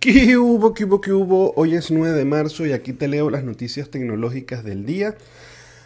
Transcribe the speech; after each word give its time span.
¿Qué 0.00 0.38
hubo, 0.38 0.72
qué 0.72 0.86
hubo, 0.86 1.02
qué 1.02 1.12
hubo? 1.12 1.52
Hoy 1.56 1.74
es 1.74 1.90
9 1.90 2.16
de 2.16 2.24
marzo 2.24 2.64
y 2.64 2.72
aquí 2.72 2.94
te 2.94 3.06
leo 3.06 3.28
las 3.28 3.44
noticias 3.44 3.90
tecnológicas 3.90 4.64
del 4.64 4.86
día. 4.86 5.14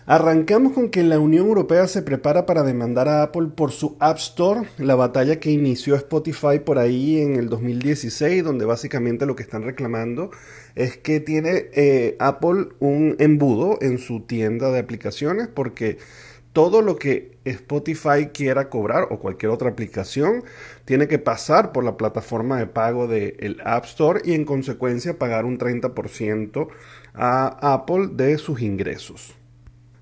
Arrancamos 0.07 0.73
con 0.73 0.91
que 0.91 1.03
la 1.03 1.19
Unión 1.19 1.49
Europea 1.49 1.89
se 1.89 2.01
prepara 2.01 2.47
para 2.47 2.63
demandar 2.63 3.09
a 3.09 3.25
Apple 3.25 3.49
por 3.57 3.73
su 3.73 3.97
App 3.99 4.19
Store, 4.19 4.69
la 4.79 4.95
batalla 4.95 5.41
que 5.41 5.51
inició 5.51 5.97
Spotify 5.97 6.61
por 6.65 6.79
ahí 6.79 7.19
en 7.19 7.35
el 7.35 7.49
2016, 7.49 8.45
donde 8.45 8.65
básicamente 8.65 9.27
lo 9.27 9.35
que 9.35 9.43
están 9.43 9.65
reclamando 9.65 10.31
es 10.77 10.97
que 10.97 11.19
tiene 11.19 11.71
eh, 11.73 12.15
Apple 12.21 12.69
un 12.79 13.17
embudo 13.19 13.79
en 13.81 13.99
su 13.99 14.21
tienda 14.21 14.71
de 14.71 14.79
aplicaciones 14.79 15.49
porque 15.49 15.99
todo 16.55 16.83
lo 16.83 16.97
que 16.97 17.37
Spotify 17.45 18.29
quiera 18.33 18.71
cobrar 18.71 19.09
o 19.11 19.19
cualquier 19.19 19.51
otra 19.51 19.69
aplicación 19.69 20.45
tiene 20.85 21.09
que 21.09 21.19
pasar 21.19 21.73
por 21.73 21.83
la 21.83 21.97
plataforma 21.97 22.59
de 22.59 22.69
pago 22.69 23.09
del 23.09 23.61
App 23.65 23.85
Store 23.85 24.21
y 24.25 24.35
en 24.35 24.45
consecuencia 24.45 25.19
pagar 25.19 25.45
un 25.45 25.59
30% 25.59 26.69
a 27.13 27.75
Apple 27.75 28.11
de 28.13 28.39
sus 28.39 28.63
ingresos. 28.63 29.35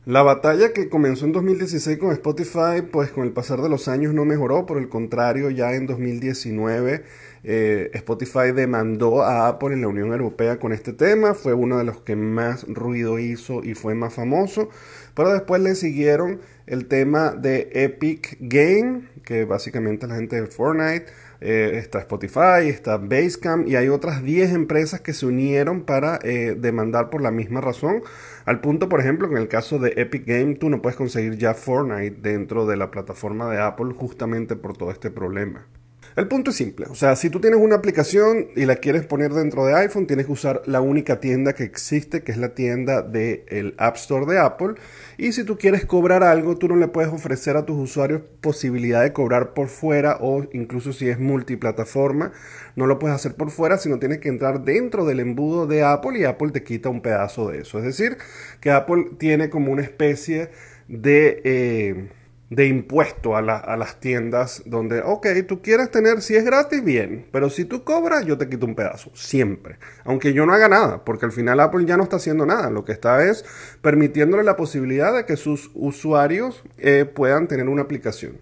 La 0.04 0.24
batalla 0.24 0.72
que 0.72 0.88
comenzó 0.88 1.26
en 1.26 1.32
2016 1.32 1.96
con 1.98 2.10
Spotify, 2.10 2.82
pues 2.90 3.12
con 3.12 3.22
el 3.22 3.30
pasar 3.30 3.62
de 3.62 3.68
los 3.68 3.86
años 3.86 4.12
no 4.12 4.24
mejoró, 4.24 4.66
por 4.66 4.78
el 4.78 4.88
contrario, 4.88 5.48
ya 5.50 5.74
en 5.74 5.86
2019 5.86 7.04
eh, 7.44 7.90
Spotify 7.94 8.50
demandó 8.52 9.22
a 9.22 9.46
Apple 9.46 9.74
en 9.74 9.82
la 9.82 9.86
Unión 9.86 10.10
Europea 10.10 10.58
con 10.58 10.72
este 10.72 10.92
tema, 10.92 11.34
fue 11.34 11.54
uno 11.54 11.78
de 11.78 11.84
los 11.84 12.00
que 12.00 12.16
más 12.16 12.64
ruido 12.66 13.20
hizo 13.20 13.62
y 13.62 13.74
fue 13.74 13.94
más 13.94 14.12
famoso, 14.12 14.70
pero 15.14 15.32
después 15.32 15.62
le 15.62 15.76
siguieron 15.76 16.40
el 16.66 16.86
tema 16.86 17.30
de 17.30 17.70
Epic 17.72 18.38
Game, 18.40 19.02
que 19.24 19.44
básicamente 19.44 20.08
la 20.08 20.16
gente 20.16 20.40
de 20.40 20.48
Fortnite, 20.48 21.06
eh, 21.42 21.78
está 21.78 21.98
Spotify, 21.98 22.68
está 22.68 22.96
Basecamp 22.96 23.68
y 23.68 23.76
hay 23.76 23.88
otras 23.88 24.22
10 24.22 24.52
empresas 24.52 25.00
que 25.00 25.12
se 25.12 25.26
unieron 25.26 25.82
para 25.82 26.18
eh, 26.22 26.56
demandar 26.58 27.10
por 27.10 27.20
la 27.20 27.30
misma 27.30 27.60
razón. 27.60 28.02
Al 28.44 28.60
punto, 28.60 28.88
por 28.88 29.00
ejemplo, 29.00 29.28
en 29.28 29.36
el 29.36 29.48
caso 29.48 29.78
de 29.78 29.94
Epic 29.96 30.26
Game, 30.26 30.54
tú 30.54 30.70
no 30.70 30.80
puedes 30.82 30.96
conseguir 30.96 31.36
ya 31.36 31.54
Fortnite 31.54 32.18
dentro 32.20 32.66
de 32.66 32.76
la 32.76 32.90
plataforma 32.90 33.50
de 33.50 33.60
Apple 33.60 33.92
justamente 33.94 34.56
por 34.56 34.76
todo 34.76 34.90
este 34.90 35.10
problema. 35.10 35.66
El 36.14 36.28
punto 36.28 36.50
es 36.50 36.56
simple, 36.56 36.86
o 36.90 36.94
sea, 36.94 37.16
si 37.16 37.30
tú 37.30 37.40
tienes 37.40 37.58
una 37.58 37.76
aplicación 37.76 38.48
y 38.54 38.66
la 38.66 38.76
quieres 38.76 39.06
poner 39.06 39.32
dentro 39.32 39.64
de 39.64 39.74
iPhone, 39.74 40.06
tienes 40.06 40.26
que 40.26 40.32
usar 40.32 40.60
la 40.66 40.82
única 40.82 41.20
tienda 41.20 41.54
que 41.54 41.64
existe, 41.64 42.22
que 42.22 42.32
es 42.32 42.38
la 42.38 42.54
tienda 42.54 43.00
del 43.00 43.74
App 43.78 43.96
Store 43.96 44.26
de 44.26 44.38
Apple. 44.38 44.74
Y 45.16 45.32
si 45.32 45.44
tú 45.44 45.56
quieres 45.56 45.86
cobrar 45.86 46.22
algo, 46.22 46.58
tú 46.58 46.68
no 46.68 46.76
le 46.76 46.88
puedes 46.88 47.10
ofrecer 47.10 47.56
a 47.56 47.64
tus 47.64 47.78
usuarios 47.78 48.20
posibilidad 48.42 49.02
de 49.02 49.14
cobrar 49.14 49.54
por 49.54 49.68
fuera 49.68 50.18
o 50.20 50.44
incluso 50.52 50.92
si 50.92 51.08
es 51.08 51.18
multiplataforma, 51.18 52.32
no 52.76 52.86
lo 52.86 52.98
puedes 52.98 53.14
hacer 53.14 53.34
por 53.34 53.50
fuera, 53.50 53.78
sino 53.78 53.98
tienes 53.98 54.18
que 54.18 54.28
entrar 54.28 54.64
dentro 54.64 55.06
del 55.06 55.20
embudo 55.20 55.66
de 55.66 55.82
Apple 55.82 56.18
y 56.18 56.24
Apple 56.24 56.50
te 56.50 56.62
quita 56.62 56.90
un 56.90 57.00
pedazo 57.00 57.48
de 57.48 57.60
eso. 57.60 57.78
Es 57.78 57.84
decir, 57.84 58.18
que 58.60 58.70
Apple 58.70 59.12
tiene 59.18 59.48
como 59.48 59.72
una 59.72 59.82
especie 59.82 60.50
de... 60.88 61.40
Eh, 61.44 62.08
de 62.54 62.66
impuesto 62.66 63.34
a, 63.34 63.38
a, 63.38 63.76
las 63.78 63.98
tiendas 63.98 64.62
donde, 64.66 65.00
ok, 65.00 65.26
tú 65.48 65.62
quieres 65.62 65.90
tener, 65.90 66.20
si 66.20 66.36
es 66.36 66.44
gratis, 66.44 66.84
bien, 66.84 67.26
pero 67.32 67.48
si 67.48 67.64
tú 67.64 67.82
cobras, 67.82 68.26
yo 68.26 68.36
te 68.36 68.46
quito 68.46 68.66
un 68.66 68.74
pedazo, 68.74 69.10
siempre. 69.14 69.78
Aunque 70.04 70.34
yo 70.34 70.44
no 70.44 70.52
haga 70.52 70.68
nada, 70.68 71.02
porque 71.02 71.24
al 71.24 71.32
final 71.32 71.60
Apple 71.60 71.86
ya 71.86 71.96
no 71.96 72.02
está 72.02 72.16
haciendo 72.16 72.44
nada, 72.44 72.68
lo 72.68 72.84
que 72.84 72.92
está 72.92 73.26
es 73.26 73.46
permitiéndole 73.80 74.42
la 74.42 74.56
posibilidad 74.56 75.14
de 75.14 75.24
que 75.24 75.36
sus 75.36 75.70
usuarios 75.72 76.62
eh, 76.76 77.06
puedan 77.06 77.48
tener 77.48 77.70
una 77.70 77.82
aplicación. 77.82 78.38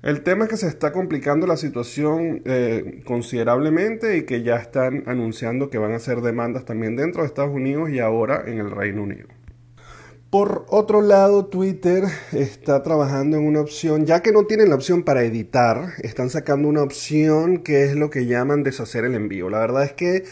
El 0.00 0.22
tema 0.22 0.44
es 0.44 0.50
que 0.50 0.56
se 0.56 0.66
está 0.66 0.90
complicando 0.90 1.46
la 1.46 1.58
situación 1.58 2.40
eh, 2.46 3.02
considerablemente 3.04 4.16
y 4.16 4.22
que 4.22 4.42
ya 4.42 4.56
están 4.56 5.04
anunciando 5.06 5.68
que 5.68 5.76
van 5.76 5.92
a 5.92 5.96
hacer 5.96 6.22
demandas 6.22 6.64
también 6.64 6.96
dentro 6.96 7.22
de 7.22 7.28
Estados 7.28 7.54
Unidos 7.54 7.90
y 7.90 8.00
ahora 8.00 8.42
en 8.46 8.58
el 8.58 8.70
Reino 8.70 9.02
Unido. 9.02 9.28
Por 10.32 10.64
otro 10.70 11.02
lado, 11.02 11.44
Twitter 11.44 12.04
está 12.32 12.82
trabajando 12.82 13.36
en 13.36 13.46
una 13.46 13.60
opción, 13.60 14.06
ya 14.06 14.22
que 14.22 14.32
no 14.32 14.46
tienen 14.46 14.70
la 14.70 14.76
opción 14.76 15.02
para 15.02 15.24
editar, 15.24 15.92
están 15.98 16.30
sacando 16.30 16.68
una 16.68 16.80
opción 16.80 17.58
que 17.58 17.84
es 17.84 17.96
lo 17.96 18.08
que 18.08 18.24
llaman 18.24 18.62
deshacer 18.62 19.04
el 19.04 19.14
envío. 19.14 19.50
La 19.50 19.58
verdad 19.58 19.84
es 19.84 19.92
que 19.92 20.24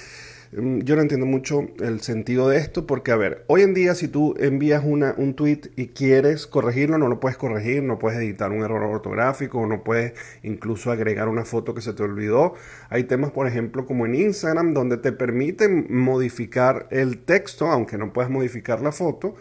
mm, 0.52 0.78
yo 0.84 0.96
no 0.96 1.02
entiendo 1.02 1.26
mucho 1.26 1.68
el 1.80 2.00
sentido 2.00 2.48
de 2.48 2.56
esto 2.56 2.86
porque, 2.86 3.12
a 3.12 3.16
ver, 3.16 3.44
hoy 3.46 3.60
en 3.60 3.74
día 3.74 3.94
si 3.94 4.08
tú 4.08 4.34
envías 4.38 4.82
una, 4.86 5.14
un 5.18 5.34
tweet 5.34 5.70
y 5.76 5.88
quieres 5.88 6.46
corregirlo, 6.46 6.96
no 6.96 7.08
lo 7.08 7.20
puedes 7.20 7.36
corregir, 7.36 7.82
no 7.82 7.98
puedes 7.98 8.18
editar 8.20 8.52
un 8.52 8.62
error 8.62 8.82
ortográfico, 8.82 9.66
no 9.66 9.84
puedes 9.84 10.14
incluso 10.42 10.90
agregar 10.90 11.28
una 11.28 11.44
foto 11.44 11.74
que 11.74 11.82
se 11.82 11.92
te 11.92 12.02
olvidó. 12.02 12.54
Hay 12.88 13.04
temas, 13.04 13.32
por 13.32 13.46
ejemplo, 13.46 13.84
como 13.84 14.06
en 14.06 14.14
Instagram, 14.14 14.72
donde 14.72 14.96
te 14.96 15.12
permiten 15.12 15.88
modificar 15.90 16.86
el 16.90 17.18
texto, 17.18 17.66
aunque 17.66 17.98
no 17.98 18.14
puedas 18.14 18.30
modificar 18.30 18.80
la 18.80 18.92
foto 18.92 19.34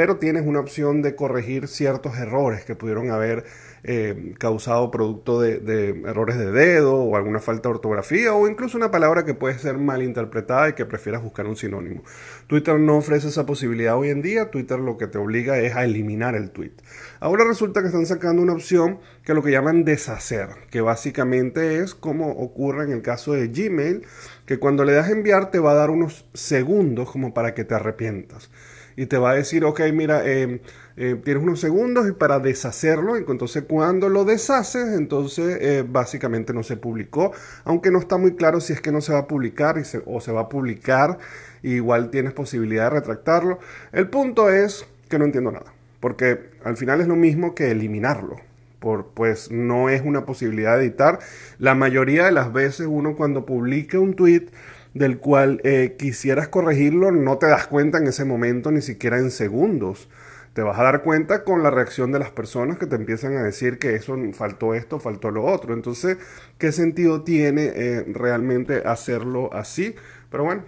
pero 0.00 0.16
tienes 0.16 0.46
una 0.46 0.60
opción 0.60 1.02
de 1.02 1.14
corregir 1.14 1.68
ciertos 1.68 2.16
errores 2.16 2.64
que 2.64 2.74
pudieron 2.74 3.10
haber 3.10 3.44
eh, 3.84 4.32
causado 4.38 4.90
producto 4.90 5.42
de, 5.42 5.90
errores 6.06 6.38
de 6.38 6.50
dedo 6.50 6.94
o 6.94 7.16
alguna 7.16 7.38
falta 7.38 7.68
de 7.68 7.74
ortografía 7.74 8.32
o 8.32 8.48
incluso 8.48 8.78
una 8.78 8.90
palabra 8.90 9.26
que 9.26 9.34
puede 9.34 9.58
ser 9.58 9.76
mal 9.76 10.02
interpretada 10.02 10.70
y 10.70 10.72
que 10.72 10.86
prefieras 10.86 11.22
buscar 11.22 11.46
un 11.46 11.54
sinónimo. 11.54 12.02
Twitter 12.46 12.80
no 12.80 12.96
ofrece 12.96 13.28
esa 13.28 13.44
posibilidad 13.44 13.94
hoy 13.94 14.08
en 14.08 14.22
día, 14.22 14.50
Twitter 14.50 14.78
lo 14.78 14.96
que 14.96 15.06
te 15.06 15.18
obliga 15.18 15.58
es 15.58 15.76
a 15.76 15.84
eliminar 15.84 16.34
el 16.34 16.50
tweet. 16.50 16.72
Ahora 17.20 17.44
resulta 17.44 17.82
que 17.82 17.88
están 17.88 18.06
sacando 18.06 18.40
una 18.40 18.54
opción 18.54 19.00
que 19.22 19.34
lo 19.34 19.42
que 19.42 19.50
llaman 19.50 19.84
deshacer, 19.84 20.48
que 20.70 20.80
básicamente 20.80 21.80
es 21.80 21.94
como 21.94 22.30
ocurre 22.38 22.84
en 22.84 22.92
el 22.92 23.02
caso 23.02 23.34
de 23.34 23.48
Gmail, 23.48 24.06
que 24.46 24.58
cuando 24.58 24.86
le 24.86 24.94
das 24.94 25.10
enviar 25.10 25.50
te 25.50 25.58
va 25.58 25.72
a 25.72 25.74
dar 25.74 25.90
unos 25.90 26.24
segundos 26.32 27.10
como 27.10 27.34
para 27.34 27.52
que 27.52 27.64
te 27.64 27.74
arrepientas 27.74 28.50
y 28.96 29.06
te 29.06 29.18
va 29.18 29.30
a 29.30 29.34
decir, 29.34 29.64
ok, 29.64 29.80
mira, 29.92 30.22
eh, 30.24 30.60
eh, 30.96 31.20
tienes 31.24 31.42
unos 31.42 31.60
segundos 31.60 32.08
y 32.08 32.12
para 32.12 32.38
deshacerlo, 32.38 33.16
entonces 33.16 33.64
cuando 33.66 34.08
lo 34.08 34.24
deshaces, 34.24 34.98
entonces 34.98 35.58
eh, 35.60 35.84
básicamente 35.88 36.52
no 36.52 36.62
se 36.62 36.76
publicó, 36.76 37.32
aunque 37.64 37.90
no 37.90 37.98
está 37.98 38.18
muy 38.18 38.34
claro 38.34 38.60
si 38.60 38.72
es 38.72 38.80
que 38.80 38.92
no 38.92 39.00
se 39.00 39.12
va 39.12 39.20
a 39.20 39.26
publicar 39.26 39.82
o 40.06 40.20
se 40.20 40.32
va 40.32 40.42
a 40.42 40.48
publicar, 40.48 41.18
igual 41.62 42.10
tienes 42.10 42.32
posibilidad 42.32 42.84
de 42.84 42.90
retractarlo. 42.90 43.58
El 43.92 44.08
punto 44.08 44.50
es 44.50 44.86
que 45.08 45.18
no 45.18 45.24
entiendo 45.24 45.50
nada, 45.50 45.72
porque 46.00 46.50
al 46.64 46.76
final 46.76 47.00
es 47.00 47.08
lo 47.08 47.16
mismo 47.16 47.54
que 47.54 47.70
eliminarlo. 47.70 48.36
Por, 48.78 49.08
pues 49.08 49.50
no 49.50 49.90
es 49.90 50.00
una 50.02 50.24
posibilidad 50.24 50.78
de 50.78 50.84
editar. 50.84 51.18
La 51.58 51.74
mayoría 51.74 52.24
de 52.24 52.32
las 52.32 52.50
veces 52.50 52.86
uno 52.88 53.14
cuando 53.14 53.44
publica 53.44 53.98
un 53.98 54.14
tweet 54.14 54.46
del 54.94 55.18
cual 55.18 55.60
eh, 55.64 55.96
quisieras 55.98 56.48
corregirlo, 56.48 57.12
no 57.12 57.38
te 57.38 57.46
das 57.46 57.66
cuenta 57.66 57.98
en 57.98 58.06
ese 58.06 58.24
momento, 58.24 58.70
ni 58.70 58.82
siquiera 58.82 59.18
en 59.18 59.30
segundos. 59.30 60.08
Te 60.52 60.62
vas 60.62 60.78
a 60.80 60.82
dar 60.82 61.02
cuenta 61.02 61.44
con 61.44 61.62
la 61.62 61.70
reacción 61.70 62.10
de 62.10 62.18
las 62.18 62.30
personas 62.30 62.76
que 62.76 62.86
te 62.86 62.96
empiezan 62.96 63.36
a 63.36 63.42
decir 63.42 63.78
que 63.78 63.94
eso 63.94 64.16
faltó 64.32 64.74
esto, 64.74 64.98
faltó 64.98 65.30
lo 65.30 65.44
otro. 65.44 65.74
Entonces, 65.74 66.18
¿qué 66.58 66.72
sentido 66.72 67.22
tiene 67.22 67.70
eh, 67.74 68.04
realmente 68.08 68.82
hacerlo 68.84 69.54
así? 69.54 69.94
Pero 70.28 70.44
bueno, 70.44 70.64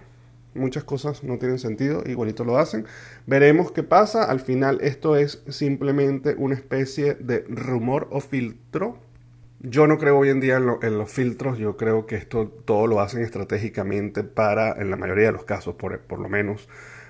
muchas 0.53 0.85
cosas 0.85 1.23
no 1.23 1.37
tienen 1.37 1.59
sentido, 1.59 2.01
igualito 2.05 2.45
lo 2.45 2.57
hacen. 2.57 2.85
Veremos 3.27 3.73
qué 3.73 3.83
pasa. 3.83 4.23
Al 4.23 4.39
final 4.39 4.79
esto 4.81 5.17
es 5.17 5.43
simplemente 5.49 6.35
una 6.37 6.55
especie 6.55 7.15
de 7.15 7.43
rumor 7.49 8.07
o 8.09 8.21
filtro 8.21 8.99
yo 9.63 9.87
no 9.87 9.97
creo 9.97 10.17
hoy 10.19 10.29
en 10.29 10.41
día 10.41 10.57
en, 10.57 10.97
los 10.97 11.11
filtros, 11.11 11.57
yo 11.57 11.77
creo 11.77 12.05
que 12.05 12.15
esto 12.15 12.49
todo 12.65 12.85
lo 12.85 12.99
hacen 12.99 13.23
estratégicamente 13.23 14.23
para, 14.23 14.73
en 14.73 14.89
la 14.89 14.97
mayoría 14.97 15.27
de 15.27 15.31
los 15.31 15.45
casos, 15.45 15.75
por, 15.75 15.99
por 16.01 16.19
lo 16.19 16.27
menos, 16.27 16.67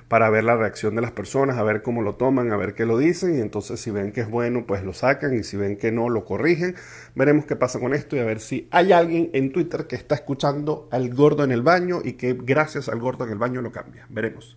para 0.08 0.30
ver 0.30 0.44
la 0.44 0.56
reacción 0.56 0.94
de 0.94 1.02
las 1.02 1.12
personas, 1.12 1.58
a 1.58 1.64
ver 1.64 1.82
cómo 1.82 2.04
lo 2.04 2.14
toman, 2.14 2.52
a 2.52 2.58
ver 2.58 2.76
qué 2.76 2.86
lo 2.86 3.00
dicen 3.00 3.36
y 3.36 3.42
entonces 3.42 3.80
si 3.80 3.90
ven 3.90 4.12
que 4.12 4.22
es 4.22 4.30
bueno, 4.30 4.66
pues 4.68 4.84
lo 4.84 4.94
sacan 4.94 5.34
y 5.34 5.44
si 5.44 5.58
ven 5.58 5.78
que 5.78 5.92
no, 5.92 6.10
lo 6.10 6.26
corrigen. 6.26 6.76
Veremos 7.16 7.46
qué 7.46 7.56
pasa 7.56 7.80
con 7.80 7.96
esto 7.96 8.16
y 8.16 8.20
a 8.20 8.24
ver 8.24 8.40
si 8.40 8.68
hay 8.70 8.92
alguien 8.92 9.32
en 9.34 9.52
Twitter 9.52 9.88
que 9.88 9.96
está 9.96 10.14
escuchando 10.14 10.88
al 10.92 11.12
gordo 11.12 11.44
en 11.44 11.52
el 11.52 11.64
baño 11.64 12.02
y 12.04 12.14
que 12.14 12.38
gracias 12.40 12.88
al 12.88 13.00
gordo 13.00 13.26
en 13.26 13.32
el 13.32 13.40
baño 13.40 13.64
lo 13.64 13.72
cambia. 13.72 14.06
Veremos. 14.10 14.56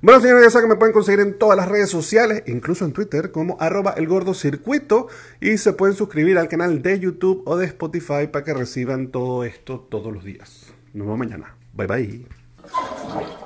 Bueno, 0.00 0.20
señores, 0.20 0.44
ya 0.44 0.50
saben 0.50 0.68
que 0.68 0.74
me 0.74 0.78
pueden 0.78 0.92
conseguir 0.92 1.20
en 1.20 1.38
todas 1.38 1.56
las 1.56 1.68
redes 1.68 1.90
sociales, 1.90 2.44
incluso 2.46 2.84
en 2.84 2.92
Twitter, 2.92 3.32
como 3.32 3.56
arroba 3.60 3.94
el 3.96 4.06
gordo 4.06 4.32
circuito. 4.32 5.08
Y 5.40 5.58
se 5.58 5.72
pueden 5.72 5.96
suscribir 5.96 6.38
al 6.38 6.48
canal 6.48 6.82
de 6.82 7.00
YouTube 7.00 7.42
o 7.46 7.56
de 7.56 7.66
Spotify 7.66 8.28
para 8.30 8.44
que 8.44 8.54
reciban 8.54 9.08
todo 9.08 9.42
esto 9.42 9.80
todos 9.90 10.12
los 10.12 10.24
días. 10.24 10.72
Nos 10.94 11.06
vemos 11.06 11.18
mañana. 11.18 11.56
Bye 11.74 11.86
bye. 11.86 13.38